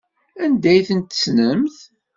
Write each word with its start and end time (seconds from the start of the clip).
Anda 0.43 0.67
ay 0.71 0.81
tent-tessnemt? 0.87 1.77